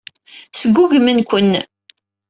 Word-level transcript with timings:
Sgugmen-ken. 0.59 1.51